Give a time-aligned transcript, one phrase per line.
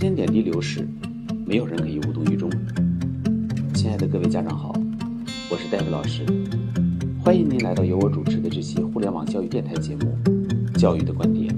[0.00, 0.88] 间点滴流逝，
[1.46, 2.50] 没有人可以无动于衷。
[3.74, 4.72] 亲爱的各位家长好，
[5.50, 6.24] 我是戴维老师，
[7.22, 10.16] 欢迎您来到由我主持的这期互联网教育电台节目
[10.80, 11.54] 《教育的观点》。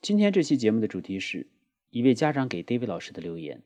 [0.00, 1.46] 今天这期节目的主题是
[1.90, 3.60] 一位家长给 David 老师的留言。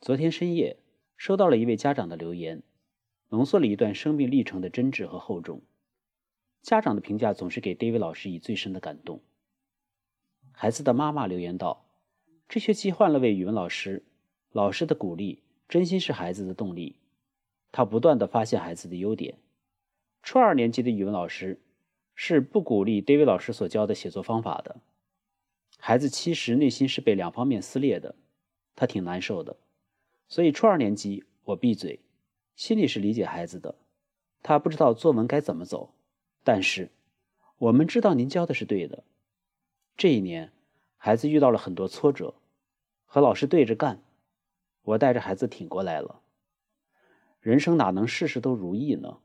[0.00, 0.78] 昨天深夜
[1.16, 2.64] 收到了一位家长的留言，
[3.28, 5.62] 浓缩了一段生命历程的真挚和厚重。
[6.62, 9.20] 家长的评价总是给 David 老师以最深的感动。
[10.52, 11.86] 孩子的妈妈留言道
[12.48, 14.04] ：“这学期换了位语文老师，
[14.52, 16.96] 老师的鼓励真心是孩子的动力。
[17.72, 19.38] 他不断的发现孩子的优点。
[20.22, 21.60] 初二年级的语文老师
[22.14, 24.80] 是不鼓励 David 老师所教的写作方法的。”
[25.78, 28.14] 孩子其实内心是被两方面撕裂的，
[28.74, 29.56] 他挺难受的，
[30.26, 32.00] 所以初二年级我闭嘴，
[32.56, 33.76] 心里是理解孩子的。
[34.42, 35.92] 他不知道作文该怎么走，
[36.42, 36.90] 但是
[37.58, 39.04] 我们知道您教的是对的。
[39.96, 40.52] 这一年，
[40.96, 42.34] 孩子遇到了很多挫折，
[43.04, 44.02] 和老师对着干，
[44.82, 46.22] 我带着孩子挺过来了。
[47.40, 49.18] 人生哪能事事都如意呢？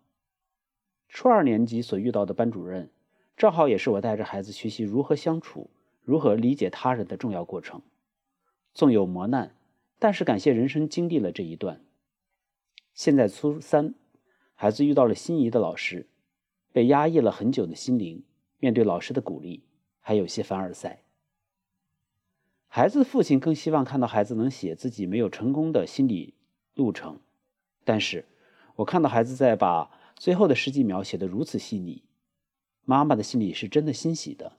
[1.08, 2.92] 初二年级所遇到的班主任，
[3.38, 5.70] 正好也是我带着孩子学习如何相处。
[6.04, 7.84] 如何理解他人的重要过程，
[8.74, 9.56] 纵有磨难，
[10.00, 11.80] 但是感谢人生经历了这一段。
[12.94, 13.96] 现在初三，
[14.54, 16.08] 孩子遇到了心仪的老师，
[16.72, 18.24] 被压抑了很久的心灵，
[18.60, 19.64] 面对老师的鼓励，
[20.00, 21.04] 还有些凡尔赛。
[22.68, 26.36] 孩子父亲更希望看到孩子能写自己没有成功的心理
[26.74, 27.20] 路程，
[27.84, 28.26] 但是
[28.76, 32.04] 我看到孩子在把最后的十几秒写得如此细腻，
[32.86, 34.58] 妈妈的心里是真的欣喜的。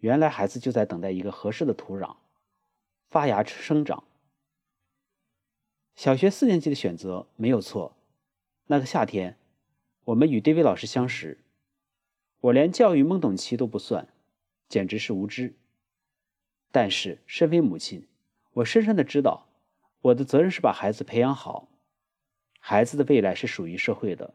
[0.00, 2.16] 原来孩子就在等待一个合适的土壤，
[3.08, 4.04] 发芽生长。
[5.98, 7.96] 小学四年级的选择没有错。
[8.68, 9.36] 那个夏天，
[10.04, 11.38] 我们与 David 老师相识，
[12.38, 14.06] 我连教育懵懂期都不算，
[14.68, 15.56] 简直是无知。
[16.70, 18.06] 但是身为母亲，
[18.52, 19.48] 我深深的知道，
[20.02, 21.66] 我的责任是把孩子培养好。
[22.60, 24.34] 孩子的未来是属于社会的，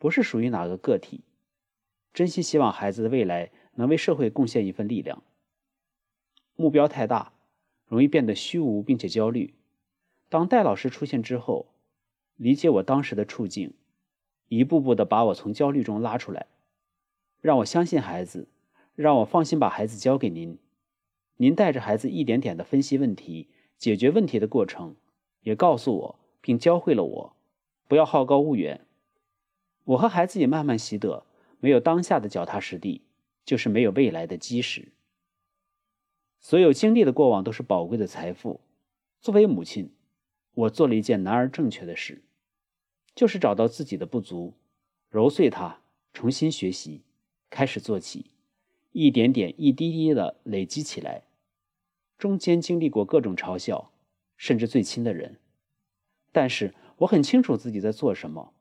[0.00, 1.20] 不是属于哪个个体。
[2.12, 3.52] 真心希望孩子的未来。
[3.78, 5.22] 能为社会贡献一份力量。
[6.56, 7.34] 目标太大，
[7.86, 9.54] 容易变得虚无并且焦虑。
[10.28, 11.66] 当戴老师出现之后，
[12.36, 13.74] 理解我当时的处境，
[14.48, 16.46] 一步步的把我从焦虑中拉出来，
[17.40, 18.48] 让我相信孩子，
[18.94, 20.58] 让我放心把孩子交给您。
[21.36, 24.96] 您带着孩子一点点的分析问题、解决问题的过程，
[25.42, 27.36] 也告诉我并教会了我，
[27.88, 28.86] 不要好高骛远。
[29.84, 31.24] 我和孩子也慢慢习得，
[31.60, 33.02] 没有当下的脚踏实地。
[33.46, 34.88] 就是没有未来的基石。
[36.40, 38.60] 所有经历的过往都是宝贵的财富。
[39.20, 39.94] 作为母亲，
[40.56, 42.22] 我做了一件难而正确的事，
[43.14, 44.54] 就是找到自己的不足，
[45.08, 45.80] 揉碎它，
[46.12, 47.02] 重新学习，
[47.48, 48.30] 开始做起，
[48.92, 51.22] 一点点、一滴滴的累积起来。
[52.18, 53.92] 中间经历过各种嘲笑，
[54.36, 55.38] 甚至最亲的人，
[56.32, 58.52] 但是我很清楚自己在做什么。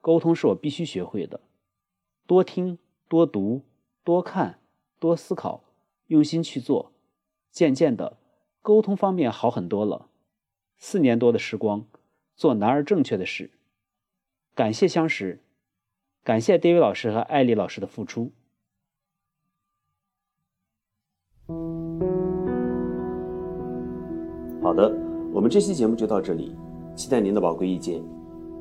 [0.00, 1.40] 沟通是我必须学会的，
[2.26, 2.78] 多听，
[3.08, 3.64] 多读。
[4.02, 4.60] 多看，
[4.98, 5.62] 多思考，
[6.06, 6.90] 用心去做，
[7.50, 8.16] 渐渐的，
[8.62, 10.08] 沟通方面好很多了。
[10.82, 11.84] 四年多的时光，
[12.34, 13.50] 做男儿正确的事。
[14.54, 15.38] 感谢相识，
[16.24, 18.32] 感谢 David 老师和艾丽老师的付出。
[24.62, 24.90] 好的，
[25.34, 26.56] 我们这期节目就到这里，
[26.96, 28.02] 期待您的宝贵意见。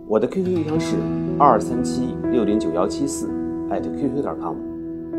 [0.06, 0.97] 我的 QQ 邮箱是
[1.40, 3.29] 二三七六零九幺七四
[3.69, 4.58] 艾特 QQ 点 com。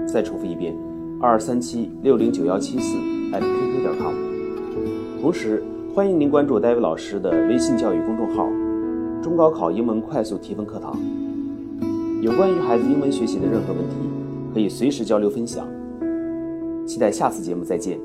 [0.06, 0.76] 再重复一遍，
[1.18, 2.98] 二三七六零九幺七四
[3.30, 5.20] @QQ 点 com。
[5.20, 5.62] 同时，
[5.92, 8.46] 欢迎您关注戴维老师的微信教育公众号
[9.20, 10.96] “中高考英文快速提分课堂”。
[12.22, 13.96] 有关于孩子英文学习的任何问题，
[14.54, 15.66] 可以随时交流分享。
[16.86, 17.98] 期待下次节目再见。